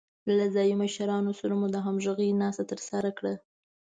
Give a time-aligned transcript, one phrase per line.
[0.37, 3.33] له ځايي مشرانو سره مو د همغږۍ ناسته ترسره کړه.